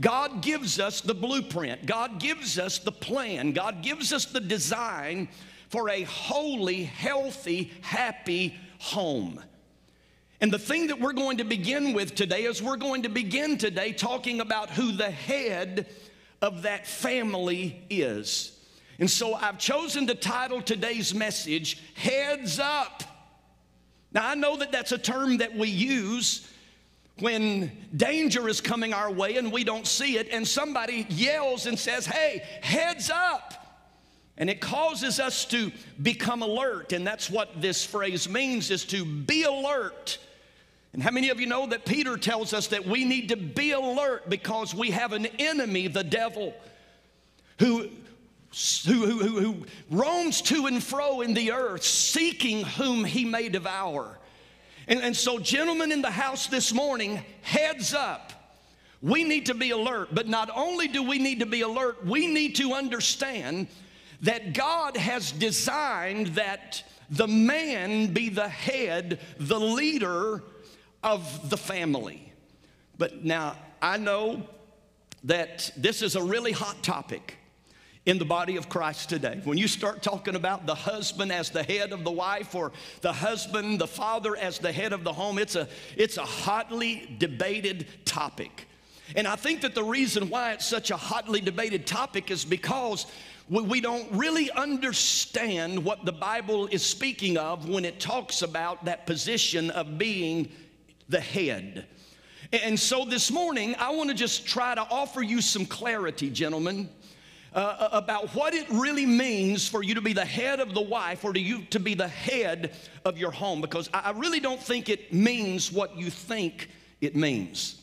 [0.00, 5.28] God gives us the blueprint, God gives us the plan, God gives us the design
[5.68, 9.42] for a holy, healthy, happy home.
[10.40, 13.56] And the thing that we're going to begin with today is we're going to begin
[13.56, 15.86] today talking about who the head
[16.42, 18.58] of that family is.
[18.98, 23.02] And so I've chosen to title today's message, Heads Up.
[24.12, 26.51] Now, I know that that's a term that we use
[27.18, 31.78] when danger is coming our way and we don't see it, and somebody yells and
[31.78, 33.54] says, Hey, heads up.
[34.38, 35.70] And it causes us to
[36.00, 40.18] become alert, and that's what this phrase means is to be alert
[40.92, 43.72] and how many of you know that Peter tells us that we need to be
[43.72, 46.54] alert because we have an enemy, the devil,
[47.58, 47.88] who,
[48.86, 54.18] who, who, who, roams to and fro in the earth, seeking whom he may devour.
[54.88, 58.32] And, and so, gentlemen in the house this morning, heads up.
[59.00, 62.28] We need to be alert, but not only do we need to be alert, we
[62.28, 63.66] need to understand
[64.22, 70.42] that God has designed that the man be the head, the leader
[71.02, 72.32] of the family.
[72.96, 74.46] But now I know
[75.24, 77.36] that this is a really hot topic
[78.04, 79.40] in the body of Christ today.
[79.44, 83.12] When you start talking about the husband as the head of the wife or the
[83.12, 87.86] husband, the father as the head of the home, it's a, it's a hotly debated
[88.04, 88.66] topic.
[89.14, 93.06] And I think that the reason why it's such a hotly debated topic is because
[93.48, 99.06] we don't really understand what the Bible is speaking of when it talks about that
[99.06, 100.50] position of being
[101.08, 101.86] the head.
[102.52, 106.88] And so this morning, I want to just try to offer you some clarity, gentlemen,
[107.54, 110.80] uh, uh, about what it really means for you to be the head of the
[110.80, 114.60] wife or to you to be the head of your home, because I really don't
[114.60, 116.68] think it means what you think
[117.00, 117.78] it means.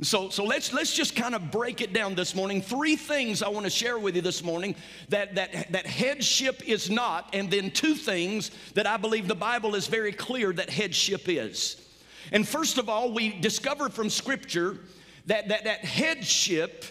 [0.00, 2.60] So, so let's, let's just kind of break it down this morning.
[2.60, 4.74] Three things I want to share with you this morning
[5.10, 9.76] that, that, that headship is not, and then two things that I believe the Bible
[9.76, 11.88] is very clear that headship is.
[12.32, 14.78] And first of all, we discover from Scripture
[15.26, 16.84] that, that, that headship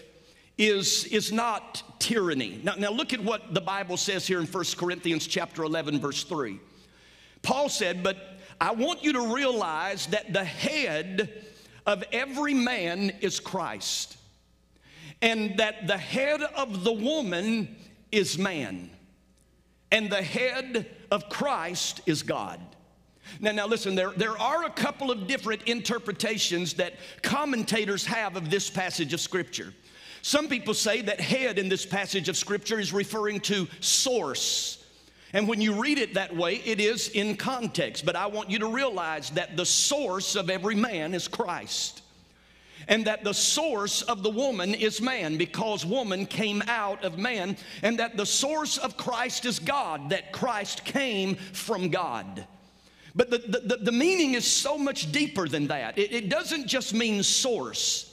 [0.62, 2.60] is, is not tyranny.
[2.62, 6.22] Now, now look at what the Bible says here in 1 Corinthians chapter 11, verse
[6.22, 6.60] 3.
[7.42, 11.46] Paul said, But I want you to realize that the head
[11.84, 14.16] of every man is Christ,
[15.20, 17.76] and that the head of the woman
[18.12, 18.90] is man,
[19.90, 22.60] and the head of Christ is God.
[23.40, 28.48] Now, now listen, there, there are a couple of different interpretations that commentators have of
[28.48, 29.72] this passage of Scripture.
[30.22, 34.84] Some people say that head in this passage of Scripture is referring to source.
[35.32, 38.06] And when you read it that way, it is in context.
[38.06, 42.02] But I want you to realize that the source of every man is Christ.
[42.86, 47.56] And that the source of the woman is man because woman came out of man.
[47.82, 52.46] And that the source of Christ is God, that Christ came from God.
[53.14, 55.98] But the, the, the meaning is so much deeper than that.
[55.98, 58.11] It, it doesn't just mean source.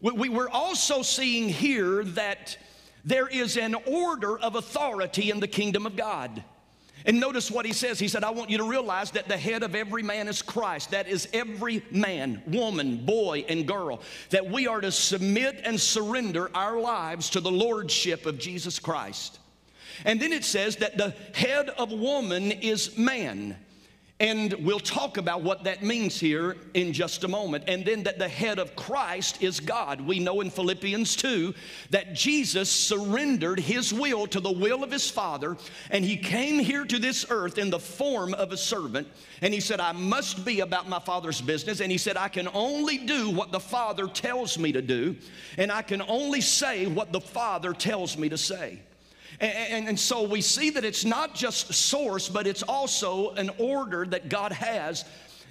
[0.00, 2.56] We, we, we're also seeing here that
[3.04, 6.42] there is an order of authority in the kingdom of God.
[7.06, 7.98] And notice what he says.
[7.98, 10.90] He said, I want you to realize that the head of every man is Christ.
[10.90, 14.02] That is every man, woman, boy, and girl.
[14.30, 19.38] That we are to submit and surrender our lives to the lordship of Jesus Christ.
[20.04, 23.56] And then it says that the head of woman is man.
[24.20, 27.64] And we'll talk about what that means here in just a moment.
[27.66, 29.98] And then that the head of Christ is God.
[29.98, 31.54] We know in Philippians 2
[31.88, 35.56] that Jesus surrendered his will to the will of his Father,
[35.90, 39.08] and he came here to this earth in the form of a servant.
[39.40, 41.80] And he said, I must be about my Father's business.
[41.80, 45.16] And he said, I can only do what the Father tells me to do,
[45.56, 48.80] and I can only say what the Father tells me to say.
[49.40, 53.50] And, and, and, so we see that it's not just source, but it's also an
[53.58, 55.04] order that God has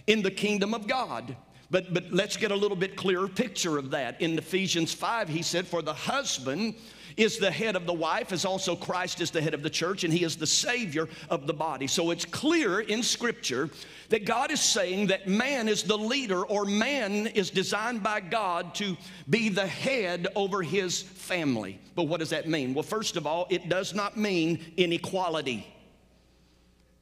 [0.06, 1.36] in the kingdom of God.
[1.72, 4.22] But, but let's get a little bit clearer picture of that.
[4.22, 6.76] In Ephesians 5, he said, For the husband
[7.20, 10.04] is the head of the wife, as also Christ is the head of the church,
[10.04, 11.86] and he is the Savior of the body.
[11.86, 13.70] So it's clear in Scripture
[14.08, 18.74] that God is saying that man is the leader, or man is designed by God
[18.76, 18.96] to
[19.30, 21.80] be the head over his family.
[21.94, 22.74] But what does that mean?
[22.74, 25.68] Well, first of all, it does not mean inequality.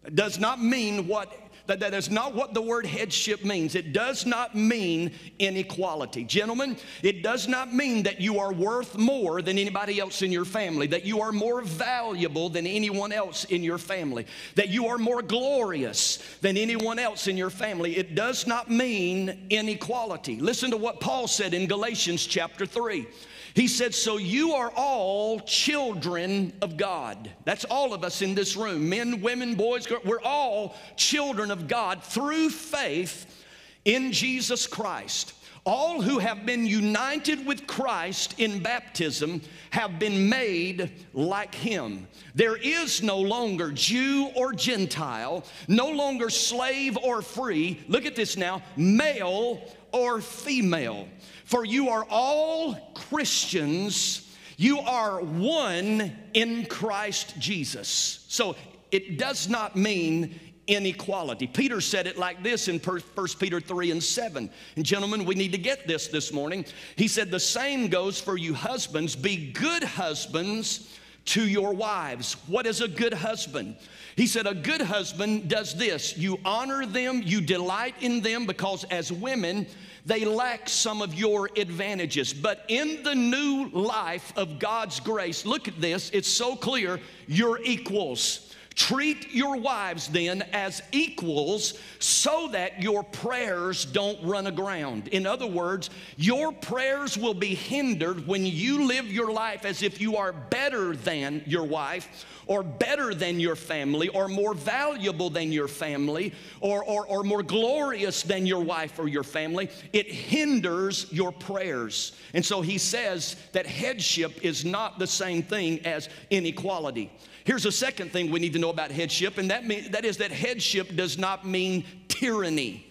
[0.03, 1.31] It does not mean what
[1.67, 3.75] That, that is not what the word headship means.
[3.75, 6.23] It does not mean inequality.
[6.23, 10.45] Gentlemen, it does not mean that you are worth more than anybody else in your
[10.45, 14.25] family, that you are more valuable than anyone else in your family,
[14.55, 17.97] that you are more glorious than anyone else in your family.
[17.97, 20.39] It does not mean inequality.
[20.39, 23.07] Listen to what Paul said in Galatians chapter 3.
[23.53, 27.29] He said, So you are all children of God.
[27.45, 30.05] That's all of us in this room men, women, boys, girls.
[30.05, 33.44] We're all children of God through faith
[33.85, 35.33] in Jesus Christ.
[35.67, 39.41] All who have been united with Christ in baptism
[39.71, 42.07] have been made like him.
[42.35, 47.81] There is no longer Jew or Gentile, no longer slave or free.
[47.89, 49.59] Look at this now male
[49.91, 51.09] or female.
[51.47, 58.25] For you are all Christians, you are one in Christ Jesus.
[58.27, 58.57] So
[58.91, 61.47] it does not mean inequality.
[61.47, 63.01] Peter said it like this in 1
[63.39, 64.49] Peter 3 and 7.
[64.75, 66.65] And gentlemen, we need to get this this morning.
[66.97, 69.15] He said, The same goes for you husbands.
[69.15, 70.97] Be good husbands
[71.27, 72.33] to your wives.
[72.47, 73.77] What is a good husband?
[74.17, 78.83] He said, A good husband does this you honor them, you delight in them, because
[78.85, 79.65] as women,
[80.07, 82.33] they lack some of your advantages.
[82.33, 87.59] But in the new life of God's grace, look at this, it's so clear, you're
[87.62, 88.56] equals.
[88.74, 95.07] Treat your wives then as equals so that your prayers don't run aground.
[95.07, 100.00] In other words, your prayers will be hindered when you live your life as if
[100.00, 105.51] you are better than your wife or better than your family or more valuable than
[105.51, 109.69] your family or, or, or more glorious than your wife or your family.
[109.94, 112.13] It hinders your prayers.
[112.33, 117.11] And so he says that headship is not the same thing as inequality.
[117.44, 120.17] Here's a second thing we need to know about headship, and that, mean, that is
[120.17, 122.85] that headship does not mean tyranny.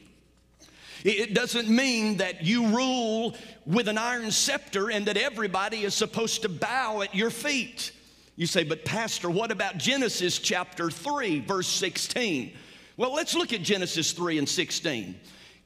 [1.05, 6.43] It doesn't mean that you rule with an iron scepter and that everybody is supposed
[6.43, 7.93] to bow at your feet.
[8.37, 12.53] You say, but Pastor, what about Genesis chapter 3, verse 16?
[12.99, 15.19] Well, let's look at Genesis 3 and 16.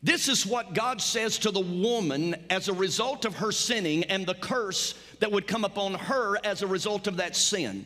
[0.03, 4.25] This is what God says to the woman as a result of her sinning and
[4.25, 7.85] the curse that would come upon her as a result of that sin.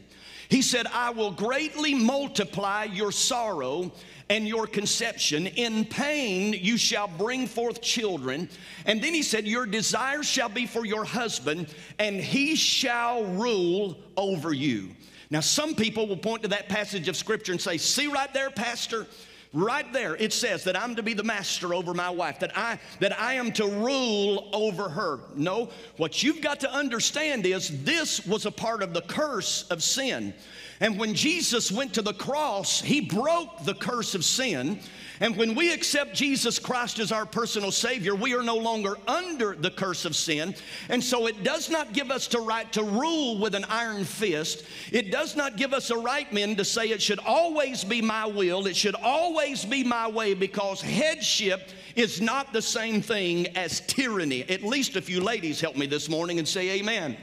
[0.49, 3.93] He said, I will greatly multiply your sorrow
[4.31, 5.47] and your conception.
[5.47, 8.49] In pain you shall bring forth children.
[8.87, 11.69] And then he said, Your desire shall be for your husband,
[11.99, 14.91] and he shall rule over you.
[15.31, 18.51] Now, some people will point to that passage of scripture and say, See right there,
[18.51, 19.07] Pastor.
[19.55, 22.81] Right there, it says that I'm to be the master over my wife, that I,
[22.99, 25.21] that I am to rule over her.
[25.37, 29.81] No, what you've got to understand is this was a part of the curse of
[29.81, 30.35] sin.
[30.81, 34.81] And when Jesus went to the cross, he broke the curse of sin.
[35.21, 39.55] And when we accept Jesus Christ as our personal Savior, we are no longer under
[39.55, 40.57] the curse of sin.
[40.89, 44.65] And so it does not give us the right to rule with an iron fist.
[44.91, 48.27] It does not give us a right, men, to say it should always be my
[48.27, 53.81] will, it should always be my way, because headship is not the same thing as
[53.83, 54.43] tyranny.
[54.51, 57.17] At least a few ladies help me this morning and say amen.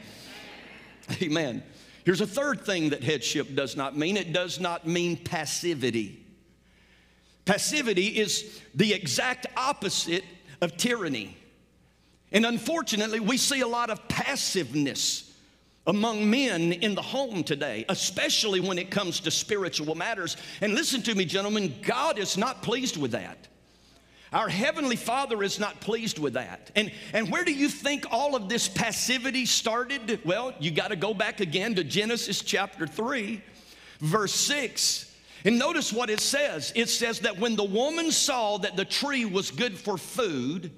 [1.22, 1.62] Amen.
[2.04, 6.26] Here's a third thing that headship does not mean it does not mean passivity.
[7.46, 10.24] Passivity is the exact opposite
[10.62, 11.38] of tyranny.
[12.32, 15.32] And unfortunately, we see a lot of passiveness
[15.88, 20.38] among men in the home today, especially when it comes to spiritual matters.
[20.62, 23.48] And listen to me, gentlemen, God is not pleased with that.
[24.34, 26.72] Our Heavenly Father is not pleased with that.
[26.76, 30.22] And, and where do you think all of this passivity started?
[30.24, 33.44] Well, you got to go back again to Genesis chapter 3,
[34.00, 35.14] verse 6.
[35.44, 39.26] And notice what it says it says that when the woman saw that the tree
[39.26, 40.72] was good for food,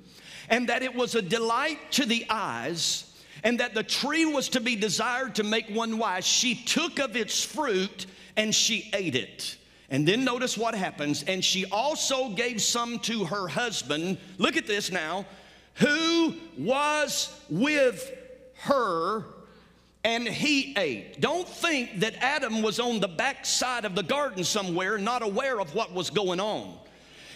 [0.50, 3.14] and that it was a delight to the eyes,
[3.44, 7.16] and that the tree was to be desired to make one wise, she took of
[7.16, 9.58] its fruit and she ate it.
[9.94, 11.24] And then notice what happens.
[11.24, 14.18] And she also gave some to her husband.
[14.40, 15.28] Look at this now.
[15.76, 18.12] Who was with
[18.62, 19.24] her
[20.04, 21.22] and he ate.
[21.22, 25.62] Don't think that Adam was on the back side of the garden somewhere, not aware
[25.62, 26.76] of what was going on.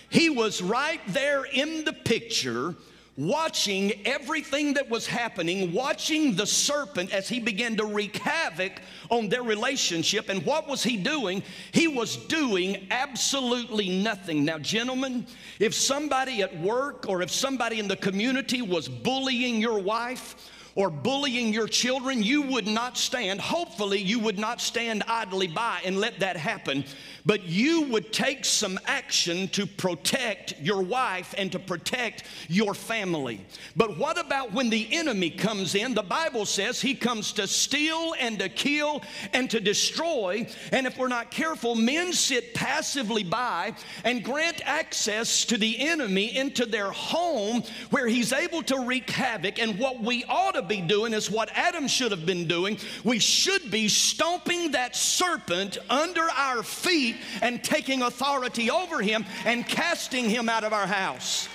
[0.10, 2.76] He was right there in the picture
[3.18, 8.74] watching everything that was happening, watching the serpent as he began to wreak havoc
[9.10, 10.30] on their relationship.
[10.30, 11.42] And what was he doing?
[11.72, 14.46] He was doing absolutely nothing.
[14.46, 15.26] Now, gentlemen,
[15.60, 20.36] if somebody at work or if somebody in the community was bullying your wife,
[20.78, 23.42] or bullying your children, you would not stand.
[23.42, 26.86] Hopefully, you would not stand idly by and let that happen
[27.27, 33.46] but you would take some action to protect your wife and to protect your family.
[33.75, 35.93] But what about when the enemy comes in?
[35.93, 39.03] The Bible says he comes to steal and to kill
[39.34, 40.48] and to destroy.
[40.72, 46.36] And if we're not careful, men sit passively by and grant access to the enemy
[46.36, 49.60] into their home where he's able to wreak havoc.
[49.60, 52.77] And what we ought to be doing is what Adam should have been doing.
[53.03, 59.68] We should be stomping that serpent under our feet and taking authority over him and
[59.68, 61.48] casting him out of our house.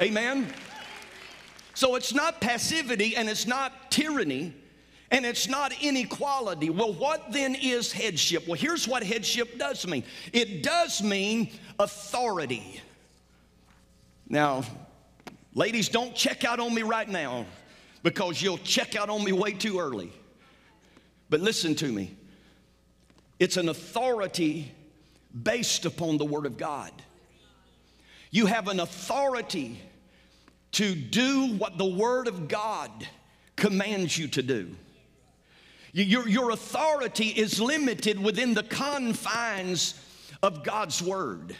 [0.00, 0.52] Amen?
[1.74, 4.54] So it's not passivity and it's not tyranny
[5.10, 6.70] and it's not inequality.
[6.70, 8.46] Well, what then is headship?
[8.46, 12.80] Well, here's what headship does mean it does mean authority.
[14.28, 14.64] Now,
[15.54, 17.46] ladies, don't check out on me right now
[18.02, 20.12] because you'll check out on me way too early.
[21.28, 22.16] But listen to me.
[23.38, 24.72] It's an authority
[25.42, 26.92] based upon the Word of God.
[28.30, 29.80] You have an authority
[30.72, 32.90] to do what the Word of God
[33.56, 34.74] commands you to do.
[35.92, 39.94] Your, your authority is limited within the confines
[40.42, 41.56] of God's Word.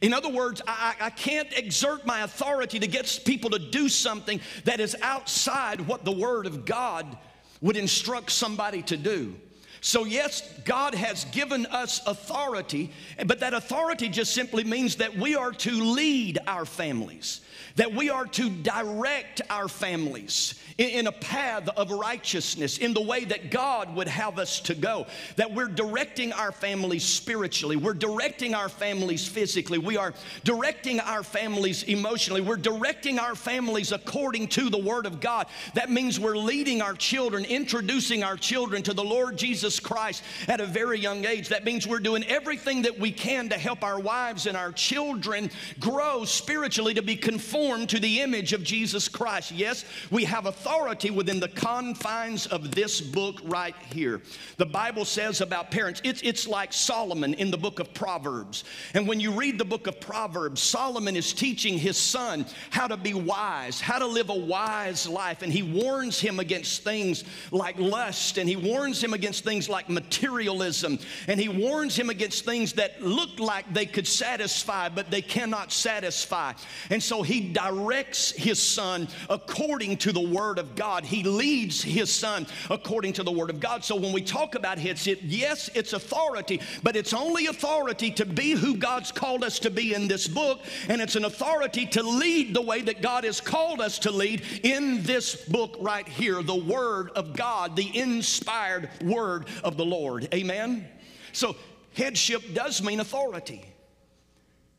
[0.00, 4.40] In other words, I, I, can't exert my authority to get people to do something
[4.64, 7.16] that is outside what the Word of God
[7.60, 9.36] would instruct somebody to do.
[9.80, 12.92] So, yes, God has given us authority,
[13.26, 17.40] but that authority just simply means that we are to lead our families
[17.76, 23.24] that we are to direct our families in, a path of righteousness, in the way
[23.24, 25.06] that God would have us to go.
[25.36, 31.22] That we're directing our families spiritually, we're directing our families physically, we are directing our
[31.22, 35.46] families emotionally, we're directing our families according to the Word of God.
[35.74, 40.60] That means we're leading our children, introducing our children to the Lord Jesus Christ at
[40.60, 41.48] a very young age.
[41.48, 45.50] That means we're doing everything that we can to help our wives and our children
[45.78, 49.52] grow spiritually to be conformed conformed to the image of Jesus Christ.
[49.52, 54.22] Yes, we have authority within the confines of this book right here.
[54.56, 58.64] The Bible says about parents, it's, it's like Solomon in the book of Proverbs.
[58.94, 62.96] And when you read the book of Proverbs, Solomon is teaching his son how to
[62.96, 65.42] be wise, how to live a wise life.
[65.42, 69.88] And he warns him against things like lust, and he warns him against things like
[69.88, 70.98] materialism,
[71.28, 75.72] and he warns him against things that look like they could satisfy, but they cannot
[75.72, 76.52] satisfy.
[76.90, 81.04] And so he directs his son according to the word of God.
[81.04, 83.84] He leads his son according to the word of God.
[83.84, 88.24] So when we talk about hits, it, yes, it's authority, but it's only authority to
[88.24, 92.02] be who God's called us to be in this book, and it's an authority to
[92.02, 96.42] lead the way that God has called us to lead in this book right here,
[96.42, 100.28] the word of God, the inspired word of the Lord.
[100.34, 100.86] Amen.
[101.32, 101.56] So
[101.94, 103.64] headship does mean authority.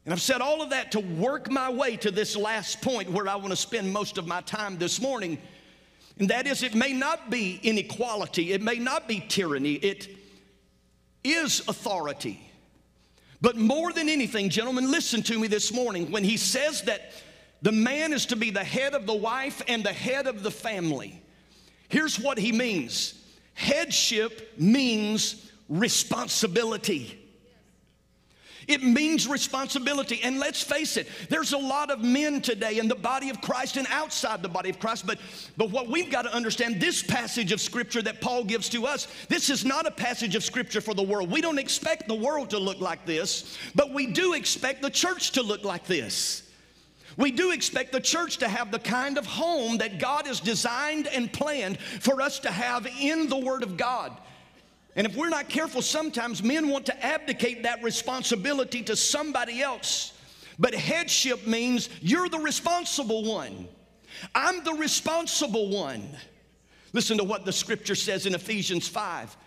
[0.05, 3.27] And I've said all of that to work my way to this last point where
[3.27, 5.37] I want to spend most of my time this morning.
[6.17, 10.07] And that is, it may not be inequality, it may not be tyranny, it
[11.23, 12.41] is authority.
[13.41, 16.11] But more than anything, gentlemen, listen to me this morning.
[16.11, 17.11] When he says that
[17.61, 20.51] the man is to be the head of the wife and the head of the
[20.51, 21.21] family,
[21.89, 23.20] here's what he means
[23.53, 27.17] headship means responsibility.
[28.67, 30.21] It means responsibility.
[30.23, 33.77] And let's face it, there's a lot of men today in the body of Christ
[33.77, 35.05] and outside the body of Christ.
[35.05, 35.19] But,
[35.57, 39.07] but what we've got to understand this passage of scripture that Paul gives to us,
[39.27, 41.31] this is not a passage of scripture for the world.
[41.31, 45.31] We don't expect the world to look like this, but we do expect the church
[45.31, 46.50] to look like this.
[47.17, 51.07] We do expect the church to have the kind of home that God has designed
[51.07, 54.17] and planned for us to have in the Word of God.
[54.95, 60.13] And if we're not careful, sometimes men want to abdicate that responsibility to somebody else.
[60.59, 63.67] But headship means you're the responsible one.
[64.35, 66.09] I'm the responsible one.
[66.93, 69.37] Listen to what the scripture says in Ephesians 5.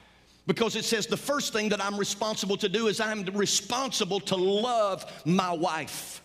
[0.46, 4.36] Because it says the first thing that I'm responsible to do is I'm responsible to
[4.36, 6.22] love my wife.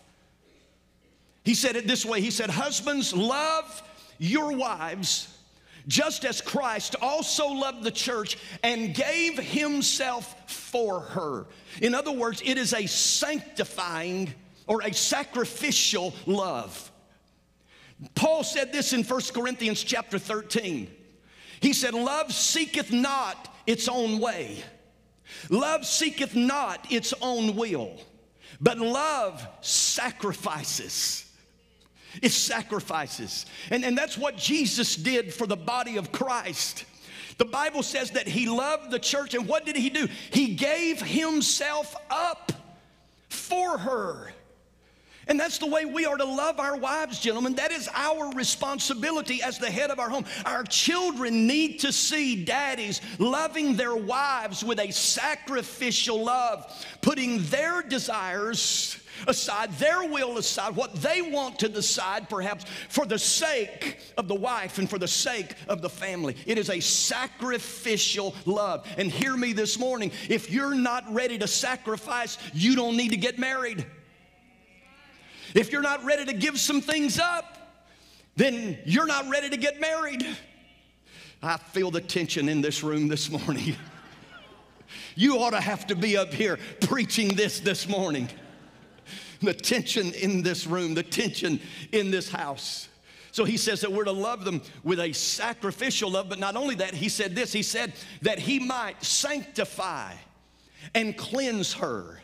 [1.44, 3.82] He said it this way He said, Husbands, love
[4.18, 5.36] your wives
[5.88, 11.46] just as Christ also loved the church and gave himself for her.
[11.80, 14.32] In other words, it is a sanctifying
[14.66, 16.90] or a sacrificial love.
[18.14, 20.90] Paul said this in 1 Corinthians chapter 13.
[21.60, 24.62] He said, Love seeketh not its own way,
[25.50, 28.00] love seeketh not its own will,
[28.60, 31.29] but love sacrifices.
[32.22, 33.46] It's sacrifices.
[33.70, 36.84] And, and that's what Jesus did for the body of Christ.
[37.38, 40.08] The Bible says that he loved the church, and what did he do?
[40.30, 42.52] He gave himself up
[43.28, 44.32] for her.
[45.26, 47.54] And that's the way we are to love our wives, gentlemen.
[47.54, 50.24] That is our responsibility as the head of our home.
[50.44, 57.80] Our children need to see daddies loving their wives with a sacrificial love, putting their
[57.80, 64.28] desires aside, their will aside, what they want to decide, perhaps for the sake of
[64.28, 66.36] the wife and for the sake of the family.
[66.46, 68.86] It is a sacrificial love.
[68.96, 73.16] And hear me this morning if you're not ready to sacrifice, you don't need to
[73.16, 73.84] get married.
[75.54, 77.56] If you're not ready to give some things up,
[78.36, 80.24] then you're not ready to get married.
[81.42, 83.76] I feel the tension in this room this morning.
[85.16, 88.28] you ought to have to be up here preaching this this morning.
[89.40, 91.60] The tension in this room, the tension
[91.92, 92.88] in this house.
[93.32, 96.74] So he says that we're to love them with a sacrificial love, but not only
[96.76, 97.92] that, he said this he said
[98.22, 100.14] that he might sanctify
[100.94, 102.20] and cleanse her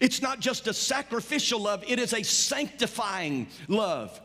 [0.00, 4.20] it's not just a sacrificial love, it is a sanctifying love.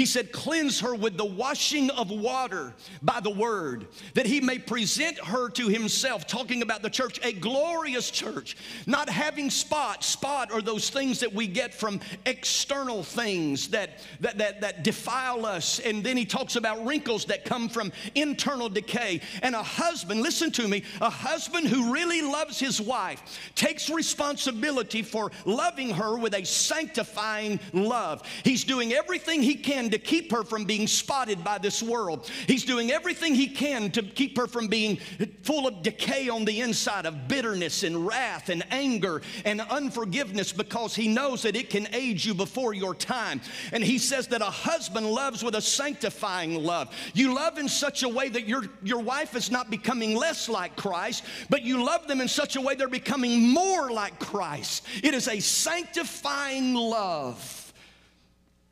[0.00, 4.58] He said, Cleanse her with the washing of water by the word, that he may
[4.58, 10.02] present her to himself, talking about the church, a glorious church, not having spot.
[10.02, 15.44] Spot are those things that we get from external things that, that, that, that defile
[15.44, 15.80] us.
[15.80, 19.20] And then he talks about wrinkles that come from internal decay.
[19.42, 25.02] And a husband, listen to me, a husband who really loves his wife takes responsibility
[25.02, 28.22] for loving her with a sanctifying love.
[28.44, 32.30] He's doing everything he can can to keep her from being spotted by this world.
[32.46, 34.96] He's doing everything he can to keep her from being
[35.42, 40.94] full of decay on the inside of bitterness and wrath and anger and unforgiveness because
[40.94, 43.40] he knows that it can age you before your time.
[43.72, 46.94] And he says that a husband loves with a sanctifying love.
[47.14, 50.76] You love in such a way that your, your wife is not becoming less like
[50.76, 54.86] Christ, but you love them in such a way they're becoming more like Christ.
[55.02, 57.59] It is a sanctifying love.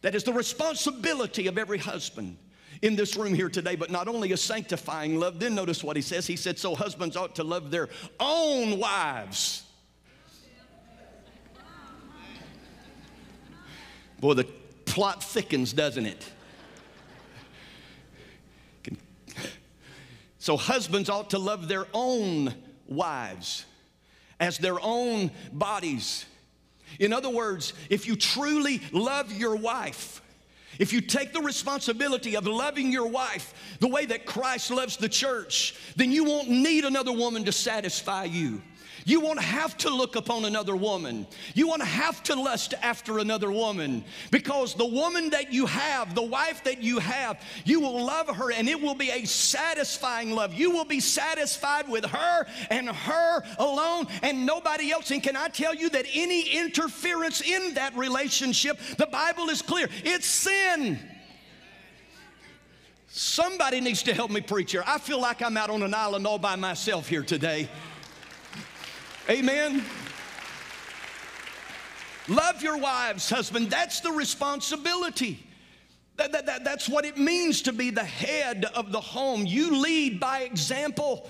[0.02, 2.36] That is the responsibility of every husband
[2.82, 5.40] in this room here today, but not only a sanctifying love.
[5.40, 6.26] Then notice what he says.
[6.26, 7.88] He said, So husbands ought to love their
[8.20, 9.64] own wives.
[14.20, 14.44] Boy, the
[14.84, 16.24] plot thickens, doesn't it?
[20.38, 22.54] So husbands ought to love their own
[22.86, 23.66] wives
[24.40, 26.24] as their own bodies.
[26.98, 30.22] In other words, if you truly love your wife,
[30.78, 35.08] if you take the responsibility of loving your wife the way that Christ loves the
[35.08, 38.62] church, then you won't need another woman to satisfy you.
[39.08, 41.26] You won't have to look upon another woman.
[41.54, 46.20] You won't have to lust after another woman because the woman that you have, the
[46.22, 50.52] wife that you have, you will love her and it will be a satisfying love.
[50.52, 55.10] You will be satisfied with her and her alone and nobody else.
[55.10, 59.88] And can I tell you that any interference in that relationship, the Bible is clear,
[60.04, 60.98] it's sin.
[63.06, 64.84] Somebody needs to help me preach here.
[64.86, 67.70] I feel like I'm out on an island all by myself here today.
[69.30, 69.84] Amen.
[72.28, 73.70] Love your wives, husband.
[73.70, 75.46] That's the responsibility.
[76.16, 79.46] That, that, that, that's what it means to be the head of the home.
[79.46, 81.28] You lead by example.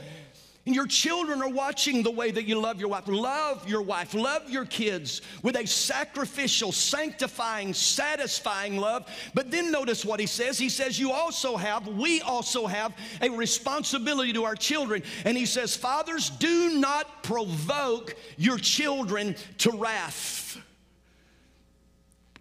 [0.68, 3.08] And your children are watching the way that you love your wife.
[3.08, 9.08] Love your wife, love your kids with a sacrificial, sanctifying, satisfying love.
[9.32, 10.58] But then notice what he says.
[10.58, 15.02] He says, You also have, we also have a responsibility to our children.
[15.24, 20.58] And he says, Fathers, do not provoke your children to wrath.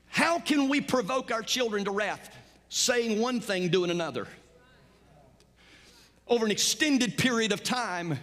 [0.08, 2.30] How can we provoke our children to wrath?
[2.68, 4.28] Saying one thing, doing another
[6.28, 8.20] over an extended period of time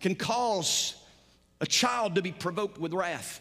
[0.00, 0.94] can cause
[1.60, 3.40] a child to be provoked with wrath.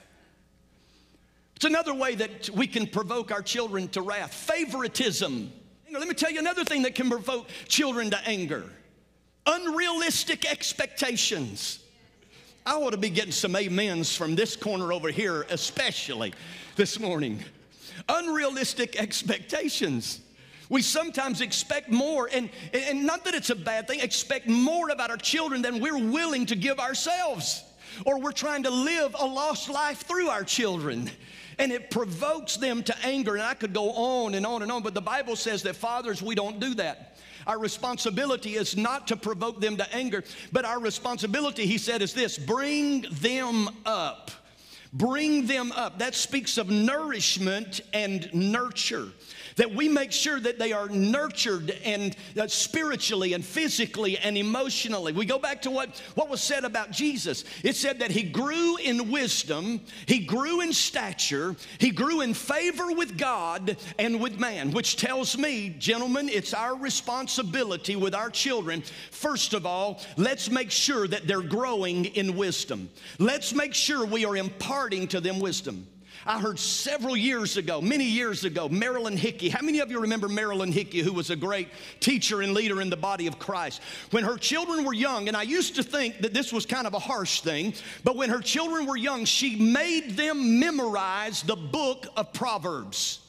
[1.55, 5.51] It's another way that we can provoke our children to wrath favoritism.
[5.91, 8.65] Let me tell you another thing that can provoke children to anger
[9.47, 11.79] unrealistic expectations.
[12.65, 16.33] I ought to be getting some amens from this corner over here, especially
[16.75, 17.43] this morning.
[18.09, 20.19] Unrealistic expectations.
[20.69, 25.09] We sometimes expect more, and, and not that it's a bad thing, expect more about
[25.09, 27.63] our children than we're willing to give ourselves.
[28.05, 31.09] Or we're trying to live a lost life through our children.
[31.57, 33.35] And it provokes them to anger.
[33.35, 36.21] And I could go on and on and on, but the Bible says that fathers,
[36.21, 37.17] we don't do that.
[37.47, 42.13] Our responsibility is not to provoke them to anger, but our responsibility, he said, is
[42.13, 44.31] this bring them up
[44.93, 45.99] bring them up.
[45.99, 49.09] That speaks of nourishment and nurture
[49.57, 55.11] that we make sure that they are nurtured and uh, spiritually and physically and emotionally.
[55.11, 57.43] We go back to what, what was said about Jesus.
[57.63, 62.91] It said that he grew in wisdom, he grew in stature, he grew in favor
[62.91, 68.83] with God and with man, which tells me, gentlemen, it's our responsibility with our children.
[69.11, 72.89] First of all, let's make sure that they're growing in wisdom.
[73.19, 75.87] Let's make sure we are imparting to them wisdom.
[76.25, 79.49] I heard several years ago, many years ago, Marilyn Hickey.
[79.49, 82.89] How many of you remember Marilyn Hickey, who was a great teacher and leader in
[82.89, 83.81] the body of Christ?
[84.11, 86.93] When her children were young, and I used to think that this was kind of
[86.93, 92.07] a harsh thing, but when her children were young, she made them memorize the book
[92.15, 93.19] of Proverbs.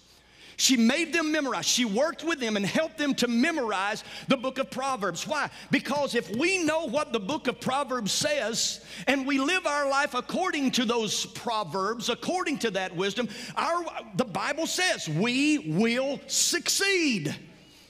[0.58, 1.66] She made them memorize.
[1.66, 5.24] She worked with them and helped them to memorize the book of Proverbs.
[5.24, 5.50] Why?
[5.70, 10.14] Because if we know what the book of Proverbs says and we live our life
[10.14, 13.84] according to those proverbs, according to that wisdom, our
[14.16, 17.36] the Bible says we will succeed.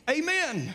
[0.08, 0.74] Amen.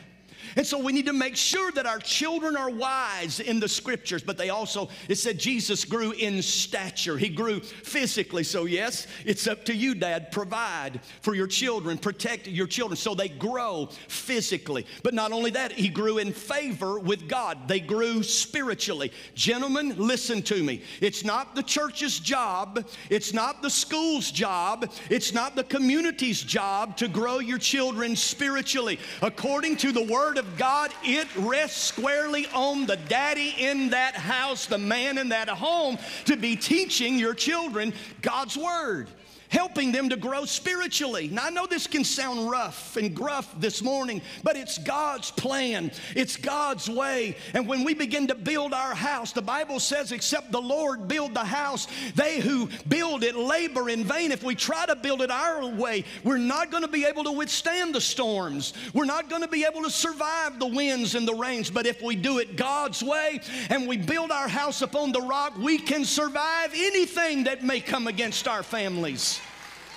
[0.55, 4.23] And so we need to make sure that our children are wise in the scriptures,
[4.23, 7.17] but they also, it said Jesus grew in stature.
[7.17, 8.43] He grew physically.
[8.43, 10.31] So, yes, it's up to you, Dad.
[10.31, 14.85] Provide for your children, protect your children so they grow physically.
[15.03, 19.11] But not only that, he grew in favor with God, they grew spiritually.
[19.35, 20.83] Gentlemen, listen to me.
[21.01, 26.97] It's not the church's job, it's not the school's job, it's not the community's job
[26.97, 28.99] to grow your children spiritually.
[29.21, 34.15] According to the Word of of God, it rests squarely on the daddy in that
[34.15, 39.07] house, the man in that home, to be teaching your children God's Word
[39.53, 41.27] helping them to grow spiritually.
[41.27, 45.91] Now, I know this can sound rough and gruff this morning, but it's God's plan,
[46.15, 47.37] it's God's way.
[47.53, 51.35] And when we begin to build our house, the Bible says, except the Lord build
[51.35, 54.31] the house, they who build it labor in vain.
[54.31, 57.31] If we try to build it our way, we're not going to be able to
[57.31, 58.73] withstand the storms.
[58.91, 61.69] We're not going to be able to survive the winds and the rains.
[61.69, 63.39] But if we do it God's way
[63.69, 68.07] and we build our house upon the rock, we can survive anything that may come
[68.07, 69.41] against our families.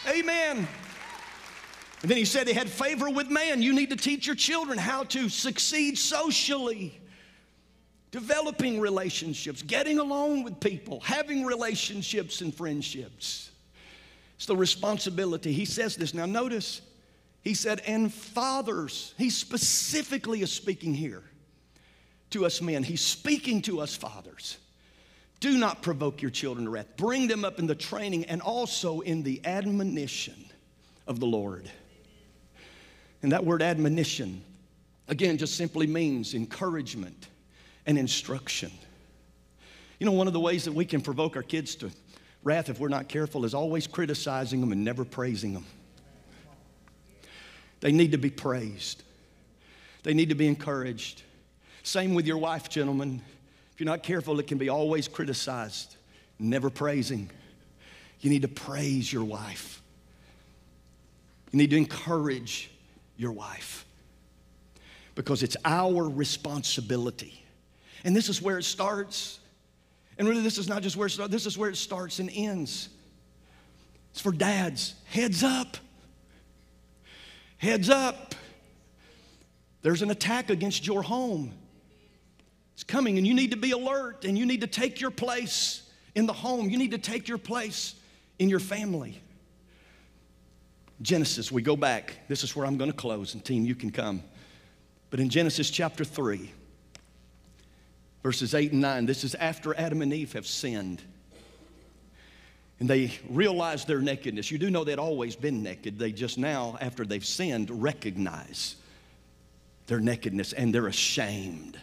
[0.09, 0.69] Amen.
[2.03, 3.63] And then he said he had favor with man.
[3.63, 7.01] You need to teach your children how to succeed socially,
[8.11, 13.51] developing relationships, getting along with people, having relationships and friendships.
[14.37, 15.53] It's the responsibility.
[15.53, 16.13] He says this.
[16.13, 16.83] Now, notice,
[17.43, 19.15] he said, and fathers.
[19.17, 21.23] He specifically is speaking here
[22.31, 22.83] to us men.
[22.83, 24.59] He's speaking to us fathers.
[25.41, 26.97] Do not provoke your children to wrath.
[26.97, 30.47] Bring them up in the training and also in the admonition
[31.07, 31.71] of the Lord.
[33.23, 34.43] And that word admonition,
[35.09, 37.29] again, just simply means encouragement
[37.87, 38.71] and instruction.
[39.99, 41.91] You know, one of the ways that we can provoke our kids to
[42.43, 45.65] wrath if we're not careful is always criticizing them and never praising them.
[47.81, 49.03] They need to be praised,
[50.03, 51.23] they need to be encouraged.
[51.83, 53.23] Same with your wife, gentlemen.
[53.77, 55.97] If you're not careful, it can be always criticized,
[56.39, 57.29] never praising.
[58.21, 59.83] You need to praise your wife.
[61.53, 62.71] You need to encourage
[63.19, 63.85] your wife
[65.15, 67.45] because it's our responsibility.
[68.03, 69.41] And this is where it starts.
[70.17, 72.31] And really, this is not just where it starts, this is where it starts and
[72.33, 72.89] ends.
[74.13, 74.95] It's for dads.
[75.05, 75.77] Heads up.
[77.59, 78.35] Heads up.
[79.83, 81.53] There's an attack against your home.
[82.77, 85.81] It's coming, and you need to be alert, and you need to take your place
[86.15, 86.69] in the home.
[86.69, 87.95] You need to take your place
[88.39, 89.19] in your family.
[91.01, 92.19] Genesis, we go back.
[92.29, 94.23] This is where I'm going to close, and team, you can come.
[95.09, 96.53] But in Genesis chapter 3,
[98.23, 101.01] verses 8 and 9, this is after Adam and Eve have sinned.
[102.79, 104.51] And they realize their nakedness.
[104.51, 105.99] You do know they'd always been naked.
[105.99, 108.77] They just now, after they've sinned, recognize
[109.87, 111.79] their nakedness and they're ashamed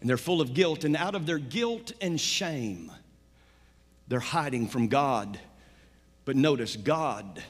[0.00, 0.84] and they're full of guilt.
[0.84, 2.90] And out of their guilt and shame,
[4.08, 5.38] they're hiding from God.
[6.24, 7.42] But notice, God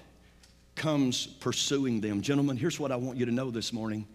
[0.74, 2.22] comes pursuing them.
[2.22, 4.06] Gentlemen, here's what I want you to know this morning.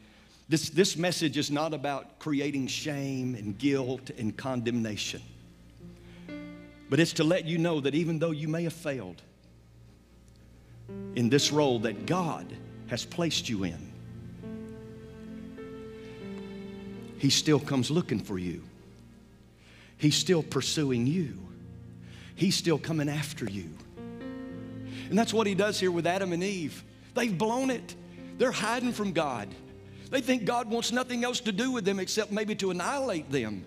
[0.47, 5.21] This, this message is not about creating shame and guilt and condemnation,
[6.89, 9.21] but it's to let you know that even though you may have failed
[11.15, 12.45] in this role that God
[12.87, 13.91] has placed you in,
[17.17, 18.63] He still comes looking for you.
[19.97, 21.39] He's still pursuing you.
[22.35, 23.69] He's still coming after you.
[25.09, 26.83] And that's what he does here with Adam and Eve.
[27.13, 27.95] They've blown it.
[28.37, 29.47] They're hiding from God.
[30.09, 33.63] They think God wants nothing else to do with them except maybe to annihilate them.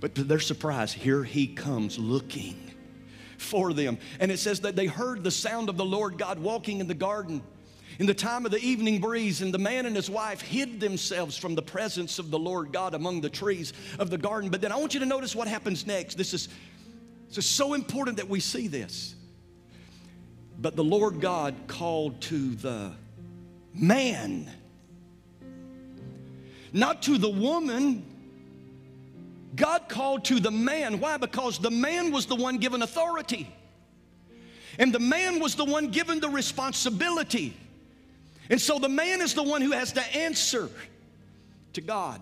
[0.00, 2.56] But to their surprise, here he comes looking
[3.38, 3.98] for them.
[4.20, 6.94] And it says that they heard the sound of the Lord God walking in the
[6.94, 7.42] garden
[7.98, 11.36] in the time of the evening breeze, and the man and his wife hid themselves
[11.36, 14.50] from the presence of the Lord God among the trees of the garden.
[14.50, 16.16] But then I want you to notice what happens next.
[16.16, 16.48] This is,
[17.28, 19.14] this is so important that we see this.
[20.60, 22.92] But the Lord God called to the
[23.74, 24.50] man,
[26.72, 28.06] not to the woman.
[29.54, 30.98] God called to the man.
[30.98, 31.18] Why?
[31.18, 33.54] Because the man was the one given authority.
[34.78, 37.54] And the man was the one given the responsibility.
[38.52, 40.68] And so the man is the one who has to answer
[41.72, 42.20] to God.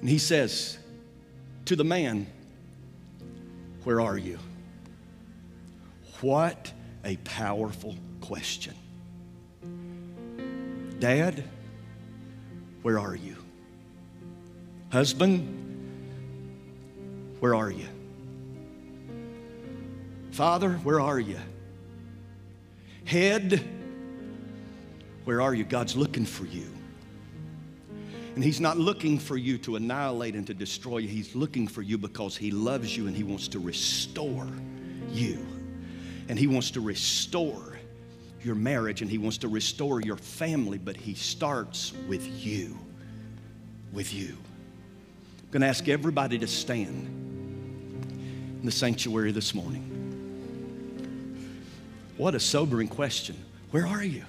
[0.00, 0.78] And he says
[1.66, 2.26] to the man,
[3.82, 4.38] Where are you?
[6.22, 6.72] What
[7.04, 8.74] a powerful question.
[10.98, 11.44] Dad,
[12.80, 13.36] where are you?
[14.90, 15.46] Husband,
[17.40, 17.88] where are you?
[20.30, 21.38] Father, where are you?
[23.04, 23.62] Head,
[25.24, 25.64] where are you?
[25.64, 26.66] God's looking for you.
[28.34, 31.08] And He's not looking for you to annihilate and to destroy you.
[31.08, 34.48] He's looking for you because He loves you and He wants to restore
[35.10, 35.46] you.
[36.28, 37.78] And He wants to restore
[38.42, 42.76] your marriage and He wants to restore your family, but He starts with you.
[43.92, 44.36] With you.
[45.44, 47.06] I'm going to ask everybody to stand
[48.60, 49.90] in the sanctuary this morning.
[52.16, 53.36] What a sobering question.
[53.70, 54.24] Where are you?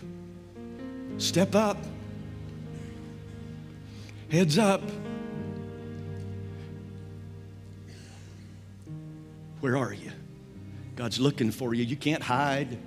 [1.17, 1.77] Step up.
[4.29, 4.81] Heads up.
[9.61, 10.11] Where are you?
[10.95, 11.83] God's looking for you.
[11.83, 12.77] You can't hide.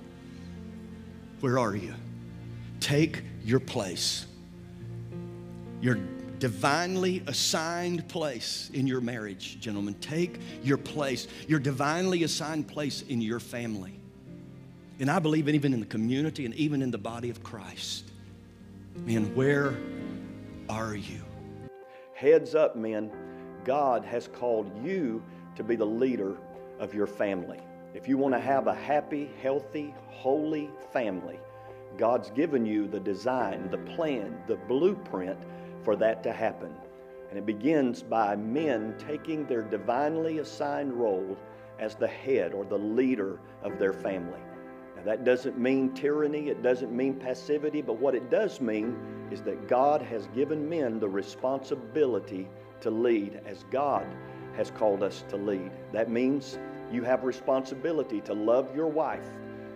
[1.41, 1.93] Where are you?
[2.79, 4.25] Take your place.
[5.81, 5.97] Your
[6.39, 9.95] divinely assigned place in your marriage, gentlemen.
[9.95, 13.99] Take your place, your divinely assigned place in your family.
[14.99, 18.08] And I believe even in the community and even in the body of Christ.
[18.95, 19.75] Man, where
[20.67, 21.21] are you?
[22.13, 23.11] Heads up, men.
[23.63, 25.23] God has called you
[25.55, 26.37] to be the leader
[26.79, 27.59] of your family.
[27.93, 31.39] If you want to have a happy, healthy, holy family,
[31.97, 35.39] God's given you the design, the plan, the blueprint
[35.83, 36.73] for that to happen.
[37.29, 41.37] And it begins by men taking their divinely assigned role
[41.79, 44.39] as the head or the leader of their family.
[44.99, 48.97] Now, that doesn't mean tyranny, it doesn't mean passivity, but what it does mean
[49.31, 52.49] is that God has given men the responsibility
[52.81, 54.05] to lead as God
[54.57, 55.71] has called us to lead.
[55.93, 56.59] That means
[56.91, 59.29] you have responsibility to love your wife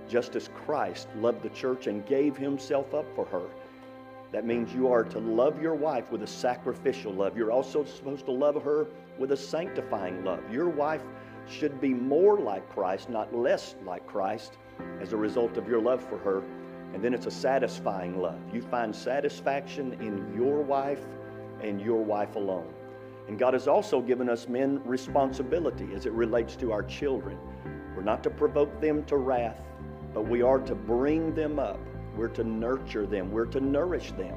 [0.10, 3.46] just as Christ loved the church and gave himself up for her.
[4.34, 7.38] That means you are to love your wife with a sacrificial love.
[7.38, 10.42] You're also supposed to love her with a sanctifying love.
[10.52, 11.04] Your wife
[11.48, 14.58] should be more like Christ, not less like Christ
[15.02, 16.44] as a result of your love for her.
[16.94, 18.40] And then it's a satisfying love.
[18.54, 21.04] You find satisfaction in your wife
[21.62, 22.72] and your wife alone.
[23.28, 27.38] And God has also given us men responsibility as it relates to our children.
[27.96, 29.62] We're not to provoke them to wrath,
[30.14, 31.80] but we are to bring them up.
[32.16, 33.32] We're to nurture them.
[33.32, 34.36] We're to nourish them.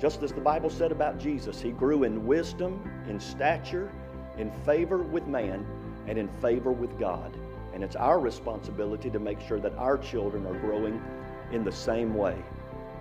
[0.00, 3.90] Just as the Bible said about Jesus, he grew in wisdom, in stature,
[4.38, 5.66] in favor with man,
[6.06, 7.36] and in favor with God.
[7.74, 11.02] And it's our responsibility to make sure that our children are growing
[11.50, 12.36] in the same way.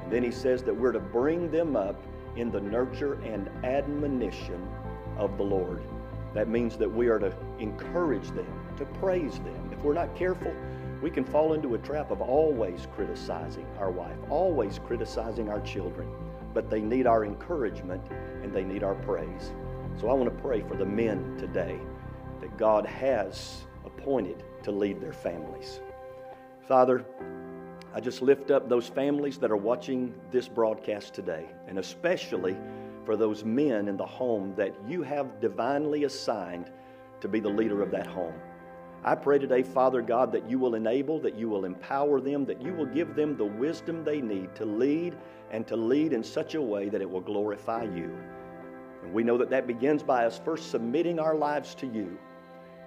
[0.01, 2.01] And then he says that we're to bring them up
[2.35, 4.67] in the nurture and admonition
[5.17, 5.83] of the Lord.
[6.33, 9.69] That means that we are to encourage them, to praise them.
[9.71, 10.51] If we're not careful,
[11.03, 16.09] we can fall into a trap of always criticizing our wife, always criticizing our children.
[16.53, 18.01] But they need our encouragement
[18.41, 19.51] and they need our praise.
[19.99, 21.79] So I want to pray for the men today
[22.41, 25.79] that God has appointed to lead their families.
[26.67, 27.05] Father,
[27.93, 32.57] I just lift up those families that are watching this broadcast today, and especially
[33.05, 36.71] for those men in the home that you have divinely assigned
[37.21, 38.33] to be the leader of that home.
[39.05, 42.61] I pray today, Father God, that you will enable, that you will empower them, that
[42.61, 45.17] you will give them the wisdom they need to lead
[45.51, 48.17] and to lead in such a way that it will glorify you.
[49.03, 52.17] And we know that that begins by us first submitting our lives to you.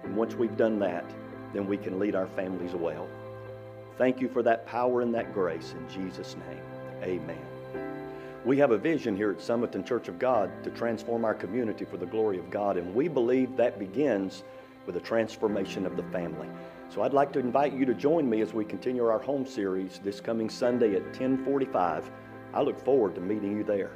[0.03, 1.05] And once we've done that,
[1.53, 3.07] then we can lead our families well.
[3.97, 6.63] Thank you for that power and that grace in Jesus' name.
[7.03, 7.37] Amen.
[8.45, 11.97] We have a vision here at Sumiton Church of God to transform our community for
[11.97, 14.43] the glory of God, and we believe that begins
[14.85, 16.47] with a transformation of the family.
[16.89, 19.99] So I'd like to invite you to join me as we continue our home series
[20.03, 22.09] this coming Sunday at 1045.
[22.53, 23.91] I look forward to meeting you there.